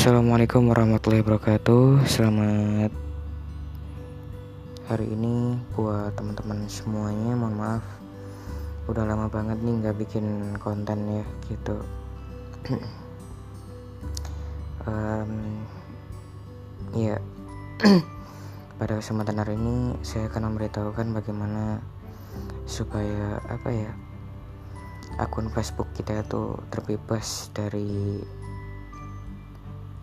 Assalamualaikum 0.00 0.72
warahmatullahi 0.72 1.20
wabarakatuh. 1.20 2.08
Selamat 2.08 2.88
hari 4.88 5.12
ini 5.12 5.60
buat 5.76 6.16
teman-teman 6.16 6.64
semuanya 6.72 7.36
Mohon 7.36 7.56
maaf. 7.60 7.84
Udah 8.88 9.04
lama 9.04 9.28
banget 9.28 9.60
nih 9.60 9.76
nggak 9.76 10.00
bikin 10.00 10.56
konten 10.56 11.20
ya 11.20 11.24
gitu. 11.52 11.76
Um, 14.88 15.68
Ya 16.96 17.20
Pada 18.80 19.04
kesempatan 19.04 19.36
hari 19.36 19.60
ini 19.60 20.00
saya 20.00 20.32
akan 20.32 20.48
memberitahukan 20.48 21.12
bagaimana 21.12 21.84
Supaya 22.64 23.36
apa 23.52 23.68
ya 23.68 23.92
Akun 25.20 25.52
Facebook 25.52 25.92
kita 25.92 26.24
itu 26.24 26.56
terbebas 26.72 27.52
dari 27.52 28.39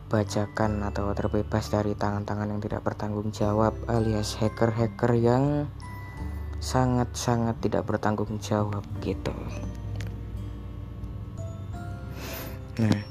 bacakan 0.07 0.88
atau 0.88 1.11
terbebas 1.11 1.67
dari 1.67 1.91
tangan-tangan 1.91 2.47
yang 2.47 2.61
tidak 2.63 2.79
bertanggung 2.88 3.27
jawab 3.35 3.75
alias 3.91 4.39
hacker-hacker 4.39 5.11
yang 5.20 5.67
sangat-sangat 6.63 7.59
tidak 7.59 7.83
bertanggung 7.83 8.39
jawab 8.39 8.81
gitu. 9.03 9.35
Nah, 12.80 13.03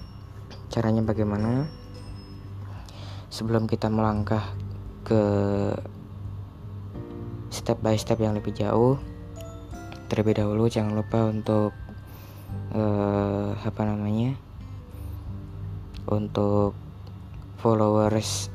caranya 0.73 1.05
bagaimana? 1.05 1.69
Sebelum 3.29 3.69
kita 3.69 3.93
melangkah 3.93 4.57
ke 5.05 5.23
step 7.53 7.77
by 7.85 7.99
step 8.01 8.17
yang 8.25 8.33
lebih 8.33 8.57
jauh, 8.57 8.97
terlebih 10.09 10.41
dahulu 10.41 10.71
jangan 10.73 10.97
lupa 10.97 11.29
untuk 11.29 11.77
uh, 12.73 13.53
apa 13.59 13.83
namanya? 13.85 14.39
Untuk 16.07 16.86
followers 17.67 18.47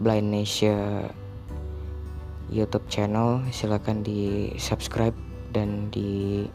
Blind 0.00 0.32
Asia 0.32 1.04
YouTube 2.48 2.88
channel 2.88 3.44
silahkan 3.52 4.00
di 4.00 4.48
subscribe 4.56 5.12
dan 5.52 5.92
di 5.92 6.48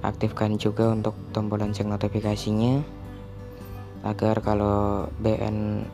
aktifkan 0.00 0.56
juga 0.56 0.88
untuk 0.88 1.12
tombol 1.36 1.60
lonceng 1.60 1.92
notifikasinya 1.92 2.80
agar 4.08 4.40
kalau 4.40 5.04
BN 5.20 5.84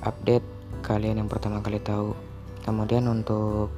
update 0.00 0.48
kalian 0.80 1.20
yang 1.20 1.28
pertama 1.28 1.60
kali 1.60 1.76
tahu. 1.84 2.16
Kemudian 2.64 3.04
untuk 3.04 3.68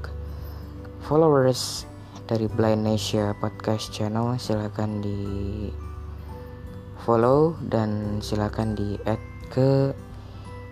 followers 1.03 1.83
dari 2.31 2.47
Blind 2.47 2.87
Asia 2.87 3.35
Podcast 3.43 3.91
Channel 3.91 4.39
silahkan 4.39 5.03
di 5.03 5.19
follow 7.03 7.59
dan 7.67 8.23
silahkan 8.23 8.79
di 8.79 8.95
add 9.03 9.40
ke 9.51 9.93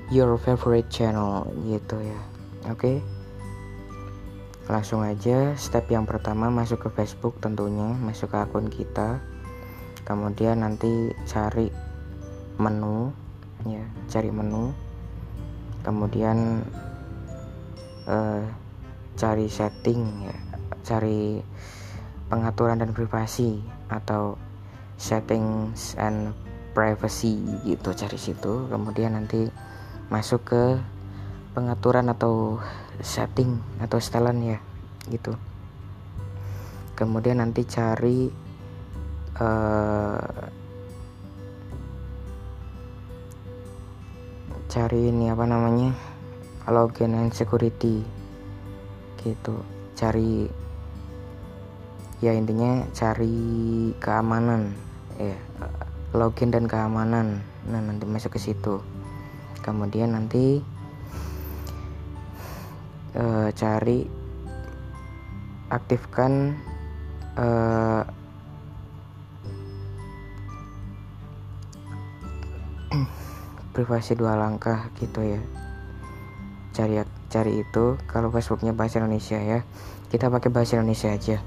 your 0.08 0.38
favorite 0.40 0.88
channel 0.88 1.44
gitu 1.68 2.00
ya. 2.00 2.20
Oke? 2.70 2.78
Okay? 2.78 2.98
langsung 4.68 5.00
aja 5.00 5.56
step 5.56 5.88
yang 5.88 6.04
pertama 6.04 6.52
masuk 6.52 6.86
ke 6.86 6.88
Facebook 6.92 7.40
tentunya 7.40 7.88
masuk 8.04 8.36
ke 8.36 8.36
akun 8.36 8.68
kita. 8.68 9.16
Kemudian 10.04 10.60
nanti 10.60 11.12
cari 11.24 11.72
menu 12.60 13.08
ya 13.64 13.80
cari 14.12 14.28
menu. 14.28 14.76
Kemudian 15.80 16.60
uh, 18.04 18.44
cari 19.16 19.48
setting 19.48 20.28
ya 20.28 20.36
cari 20.84 21.40
pengaturan 22.28 22.84
dan 22.84 22.92
privasi 22.92 23.64
atau 23.88 24.36
settings 25.00 25.96
and 25.96 26.36
privacy 26.78 27.42
gitu 27.66 27.90
cari 27.90 28.14
situ 28.14 28.70
kemudian 28.70 29.18
nanti 29.18 29.50
masuk 30.14 30.46
ke 30.46 30.64
pengaturan 31.58 32.06
atau 32.06 32.62
setting 33.02 33.58
atau 33.83 33.98
setelan 33.98 34.39
ya 34.39 34.58
gitu. 35.11 35.34
Kemudian 36.94 37.42
nanti 37.42 37.67
cari 37.67 38.30
uh, 39.42 40.46
cari 44.70 45.00
ini 45.11 45.34
apa 45.34 45.44
namanya 45.50 45.90
login 46.70 47.18
and 47.18 47.34
security 47.34 48.06
gitu. 49.18 49.58
Cari 49.98 50.46
ya 52.22 52.34
intinya 52.34 52.86
cari 52.94 53.34
keamanan 53.98 54.74
ya 55.18 55.34
login 56.17 56.48
dan 56.48 56.64
keamanan. 56.64 57.45
Nah 57.69 57.80
nanti 57.85 58.08
masuk 58.08 58.36
ke 58.36 58.41
situ. 58.41 58.80
Kemudian 59.61 60.17
nanti 60.17 60.64
uh, 63.13 63.52
cari 63.52 64.08
aktifkan 65.68 66.57
uh, 67.36 68.08
privasi 73.77 74.17
dua 74.17 74.41
langkah 74.41 74.89
gitu 74.97 75.20
ya. 75.20 75.41
Cari 76.73 77.05
cari 77.29 77.61
itu. 77.61 78.01
Kalau 78.08 78.33
Facebooknya 78.33 78.73
bahasa 78.73 79.05
Indonesia 79.05 79.36
ya 79.36 79.61
kita 80.08 80.33
pakai 80.33 80.48
bahasa 80.48 80.80
Indonesia 80.80 81.13
aja. 81.13 81.45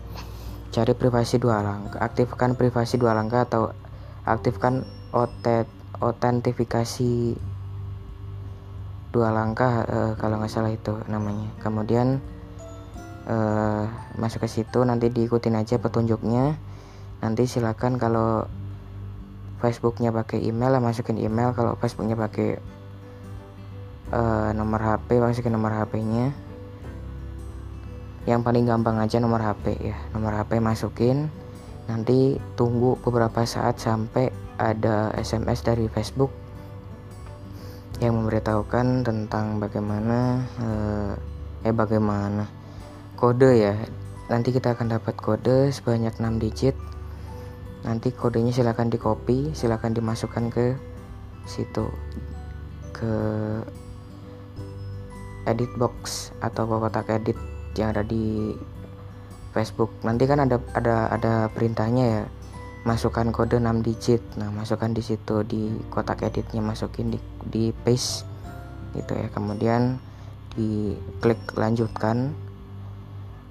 Cari 0.71 0.93
privasi 0.93 1.41
dua 1.41 1.65
langkah 1.65 1.97
aktifkan 1.97 2.53
privasi 2.53 3.01
dua 3.01 3.17
langkah 3.17 3.43
atau 3.49 3.73
aktifkan 4.25 4.85
otentifikasi 6.01 7.35
dua 9.11 9.29
langkah 9.35 9.83
uh, 9.85 10.13
kalau 10.15 10.39
nggak 10.39 10.51
salah 10.51 10.71
itu 10.71 10.95
namanya. 11.11 11.51
Kemudian 11.59 12.23
uh, 13.27 13.85
masuk 14.15 14.47
ke 14.47 14.49
situ 14.49 14.79
nanti 14.87 15.11
diikutin 15.11 15.59
aja 15.59 15.77
petunjuknya. 15.77 16.55
Nanti 17.21 17.45
silakan 17.45 17.99
kalau 18.01 18.47
Facebooknya 19.61 20.09
pakai 20.09 20.41
email 20.41 20.79
masukin 20.81 21.19
email. 21.19 21.53
Kalau 21.53 21.75
Facebooknya 21.77 22.15
pakai 22.17 22.57
uh, 24.15 24.49
nomor 24.55 24.79
HP 24.81 25.21
masukin 25.21 25.53
nomor 25.53 25.75
HP-nya 25.75 26.33
yang 28.29 28.45
paling 28.45 28.69
gampang 28.69 29.01
aja 29.01 29.19
nomor 29.19 29.43
HP 29.43 29.91
ya. 29.91 29.97
Nomor 30.15 30.33
HP 30.39 30.63
masukin 30.63 31.27
nanti 31.89 32.37
tunggu 32.53 32.97
beberapa 33.01 33.45
saat 33.45 33.81
sampai 33.81 34.29
ada 34.61 35.09
SMS 35.17 35.65
dari 35.65 35.89
Facebook 35.89 36.29
yang 38.01 38.17
memberitahukan 38.17 39.05
tentang 39.05 39.61
bagaimana 39.61 40.41
eh, 40.57 41.13
eh 41.69 41.73
bagaimana 41.73 42.49
kode 43.17 43.51
ya. 43.61 43.77
Nanti 44.33 44.49
kita 44.49 44.73
akan 44.73 44.97
dapat 44.97 45.13
kode 45.21 45.69
sebanyak 45.69 46.17
6 46.17 46.41
digit. 46.41 46.73
Nanti 47.85 48.09
kodenya 48.09 48.49
silahkan 48.49 48.89
di 48.89 48.97
copy 48.97 49.53
silahkan 49.53 49.93
dimasukkan 49.93 50.49
ke 50.49 50.73
situ 51.45 51.89
ke 52.93 53.13
edit 55.49 55.69
box 55.77 56.29
atau 56.41 56.69
kotak 56.69 57.09
edit 57.09 57.37
yang 57.73 57.93
ada 57.93 58.05
di 58.05 58.53
Facebook. 59.51 59.91
Nanti 60.01 60.25
kan 60.25 60.41
ada 60.43 60.57
ada 60.73 61.11
ada 61.11 61.33
perintahnya 61.51 62.05
ya. 62.07 62.23
Masukkan 62.81 63.29
kode 63.29 63.61
6 63.61 63.85
digit. 63.85 64.23
Nah 64.39 64.49
masukkan 64.49 64.89
di 64.89 65.05
situ 65.05 65.45
di 65.45 65.69
kotak 65.93 66.25
editnya 66.25 66.65
masukin 66.65 67.13
di 67.13 67.19
di 67.45 67.63
paste. 67.71 68.25
Gitu 68.97 69.13
ya. 69.13 69.27
Kemudian 69.29 70.01
di 70.57 70.95
klik 71.21 71.39
lanjutkan. 71.53 72.33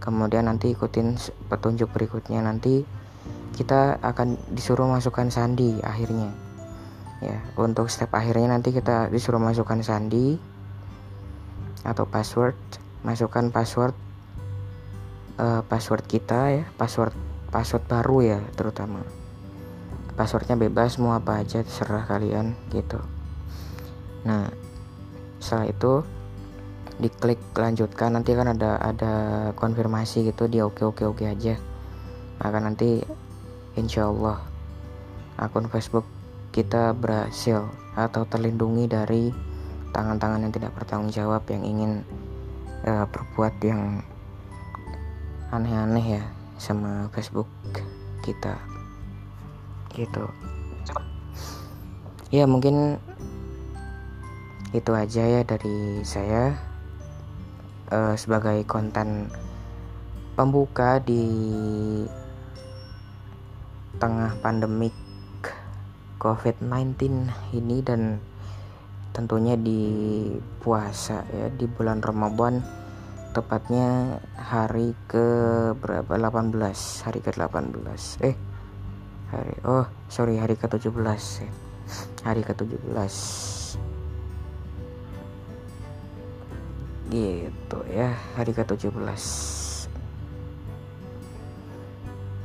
Kemudian 0.01 0.49
nanti 0.49 0.73
ikutin 0.73 1.21
petunjuk 1.47 1.93
berikutnya. 1.93 2.41
Nanti 2.43 2.83
kita 3.55 4.01
akan 4.01 4.41
disuruh 4.51 4.89
masukkan 4.89 5.29
sandi 5.29 5.79
akhirnya. 5.85 6.33
Ya 7.21 7.37
untuk 7.61 7.93
step 7.93 8.09
akhirnya 8.17 8.57
nanti 8.57 8.73
kita 8.73 9.13
disuruh 9.13 9.39
masukkan 9.39 9.79
sandi 9.85 10.41
atau 11.85 12.09
password. 12.09 12.57
Masukkan 13.05 13.53
password 13.53 13.97
uh, 15.41 15.61
password 15.65 16.05
kita 16.05 16.61
ya 16.61 16.65
password 16.77 17.17
password 17.49 17.85
baru 17.89 18.37
ya 18.37 18.41
terutama. 18.55 19.01
Passwordnya 20.15 20.61
bebas 20.61 21.01
mau 21.01 21.17
apa 21.17 21.41
aja 21.41 21.65
terserah 21.65 22.05
kalian 22.05 22.53
gitu. 22.71 23.01
Nah 24.29 24.53
setelah 25.41 25.73
itu 25.73 25.93
diklik 27.01 27.41
lanjutkan 27.57 28.13
nanti 28.13 28.37
kan 28.37 28.53
ada 28.53 28.77
ada 28.77 29.15
konfirmasi 29.57 30.29
gitu 30.29 30.45
dia 30.53 30.69
oke 30.69 30.85
oke 30.85 31.09
oke 31.09 31.25
aja. 31.25 31.57
Maka 32.37 32.59
nanti 32.61 33.01
insya 33.81 34.13
Allah 34.13 34.45
akun 35.41 35.73
Facebook 35.73 36.05
kita 36.53 36.93
berhasil 36.93 37.65
atau 37.97 38.29
terlindungi 38.29 38.85
dari 38.91 39.33
tangan-tangan 39.91 40.45
yang 40.45 40.53
tidak 40.53 40.77
bertanggung 40.77 41.11
jawab 41.11 41.43
yang 41.49 41.63
ingin 41.65 41.93
uh, 42.85 43.07
berbuat 43.09 43.55
yang 43.65 44.05
aneh-aneh 45.51 46.19
ya 46.19 46.23
sama 46.59 47.11
Facebook 47.11 47.51
kita 48.23 48.55
gitu. 49.91 50.25
Ya 52.31 52.47
mungkin 52.47 53.03
itu 54.71 54.91
aja 54.95 55.23
ya 55.27 55.43
dari 55.43 56.07
saya. 56.07 56.55
Uh, 57.91 58.15
sebagai 58.15 58.63
konten 58.71 59.27
pembuka 60.39 61.03
di 61.03 61.27
tengah 63.99 64.31
pandemik 64.39 64.95
COVID-19 66.23 67.27
ini 67.51 67.83
dan 67.83 68.23
tentunya 69.11 69.59
di 69.59 69.83
puasa 70.63 71.27
ya 71.35 71.51
di 71.51 71.67
bulan 71.67 71.99
Ramadan 71.99 72.63
tepatnya 73.31 74.19
hari 74.35 74.95
ke 75.07 75.27
berapa? 75.79 76.19
18 76.19 77.07
hari 77.07 77.21
ke 77.23 77.31
18 77.31 78.27
eh 78.27 78.35
hari 79.31 79.55
oh 79.63 79.87
sorry 80.11 80.37
hari 80.43 80.59
ke 80.59 80.67
17 80.67 80.91
ya. 80.91 81.51
hari 82.27 82.43
ke 82.43 82.53
17 82.53 82.91
gitu 87.11 87.79
ya 87.91 88.15
hari 88.39 88.55
ke 88.55 88.63
17 88.63 88.91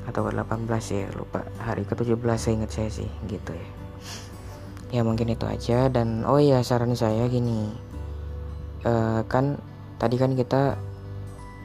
atau 0.05 0.21
ke 0.21 0.31
18 0.31 0.69
ya 0.93 1.09
lupa. 1.17 1.41
Hari 1.59 1.83
ke 1.83 1.97
17 1.97 2.17
saya 2.37 2.53
ingat 2.61 2.71
saya 2.71 2.89
sih 2.93 3.09
gitu 3.25 3.51
ya. 3.51 3.67
Ya 4.93 5.01
mungkin 5.01 5.33
itu 5.33 5.43
aja. 5.49 5.89
Dan 5.89 6.23
oh 6.23 6.37
ya 6.37 6.61
saran 6.61 6.93
saya 6.93 7.25
gini. 7.25 7.73
Uh, 8.85 9.25
kan 9.25 9.57
tadi 9.97 10.15
kan 10.19 10.35
kita 10.35 10.75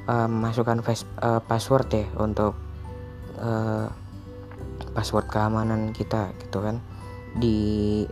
uh, 0.06 0.28
masukkan 0.30 0.80
face, 0.82 1.06
uh, 1.22 1.42
password 1.42 1.88
ya 1.90 2.06
untuk 2.18 2.54
uh, 3.38 3.86
password 4.94 5.26
keamanan 5.30 5.94
kita 5.94 6.34
gitu 6.46 6.62
kan. 6.62 6.82
Di 7.38 8.04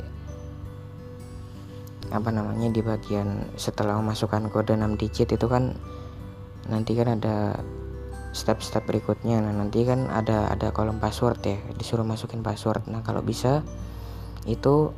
apa 2.09 2.32
namanya 2.32 2.73
di 2.73 2.81
bagian 2.81 3.53
setelah 3.61 4.00
memasukkan 4.00 4.49
kode 4.49 4.73
6 4.73 4.97
digit 4.97 5.29
itu 5.29 5.44
kan 5.44 5.76
nanti 6.73 6.97
kan 6.97 7.19
ada 7.19 7.59
step-step 8.32 8.85
berikutnya. 8.87 9.41
Nah 9.43 9.53
nanti 9.53 9.85
kan 9.85 10.09
ada 10.09 10.49
ada 10.53 10.73
kolom 10.73 11.00
password 11.00 11.41
ya 11.44 11.59
disuruh 11.76 12.05
masukin 12.05 12.41
password. 12.41 12.87
Nah 12.88 13.05
kalau 13.05 13.21
bisa 13.21 13.64
itu 14.49 14.94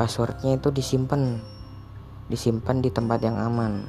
passwordnya 0.00 0.56
itu 0.56 0.72
disimpan 0.72 1.42
disimpan 2.30 2.78
di 2.80 2.88
tempat 2.94 3.20
yang 3.26 3.36
aman 3.36 3.84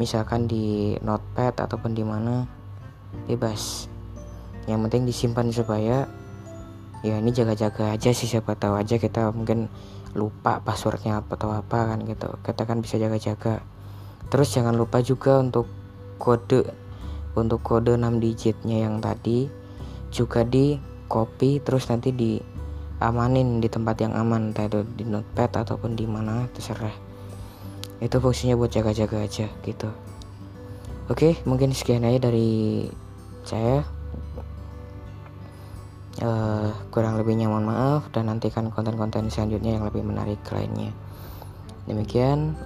misalkan 0.00 0.48
di 0.48 0.96
notepad 1.04 1.52
ataupun 1.60 1.92
di 1.92 2.00
mana 2.00 2.48
bebas. 3.28 3.84
Yang 4.64 4.80
penting 4.88 5.02
disimpan 5.04 5.52
supaya 5.52 6.08
ya 7.04 7.20
ini 7.20 7.30
jaga-jaga 7.36 7.92
aja 7.92 8.10
sih 8.16 8.24
siapa 8.24 8.56
tahu 8.56 8.80
aja 8.80 8.96
kita 8.96 9.28
mungkin 9.36 9.68
lupa 10.16 10.64
passwordnya 10.64 11.20
apa 11.20 11.36
atau 11.36 11.52
apa 11.52 11.92
kan 11.92 12.00
gitu. 12.08 12.32
Kita 12.40 12.64
kan 12.64 12.80
bisa 12.80 12.96
jaga-jaga. 12.96 13.60
Terus 14.32 14.48
jangan 14.56 14.72
lupa 14.72 15.04
juga 15.04 15.36
untuk 15.36 15.68
kode 16.16 16.64
untuk 17.36 17.60
kode 17.60 17.94
6 17.94 18.18
digitnya 18.18 18.88
yang 18.88 18.98
tadi 18.98 19.46
juga 20.10 20.42
di 20.42 20.76
copy 21.06 21.62
terus 21.62 21.86
nanti 21.86 22.10
di 22.10 22.38
amanin 23.00 23.62
di 23.62 23.68
tempat 23.70 23.96
yang 24.02 24.12
aman 24.12 24.50
entah 24.50 24.66
itu 24.66 24.82
di 24.98 25.08
notepad 25.08 25.64
ataupun 25.64 25.94
di 25.96 26.04
mana 26.04 26.44
terserah 26.52 27.09
itu 28.00 28.16
fungsinya 28.16 28.56
buat 28.56 28.72
jaga-jaga 28.72 29.20
aja 29.20 29.46
gitu. 29.64 29.88
Oke 31.12 31.36
mungkin 31.44 31.76
sekian 31.76 32.04
aja 32.04 32.28
dari 32.28 32.88
saya. 33.44 33.84
Uh, 36.20 36.68
kurang 36.92 37.16
lebihnya 37.16 37.48
mohon 37.48 37.64
maaf 37.64 38.12
dan 38.12 38.28
nantikan 38.28 38.68
konten-konten 38.68 39.32
selanjutnya 39.32 39.80
yang 39.80 39.88
lebih 39.88 40.04
menarik 40.04 40.40
lainnya. 40.52 40.92
Demikian. 41.88 42.56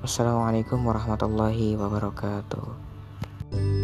Wassalamualaikum 0.00 0.80
warahmatullahi 0.80 1.76
wabarakatuh 1.76 3.79